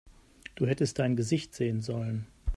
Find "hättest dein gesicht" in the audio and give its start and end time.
0.65-1.53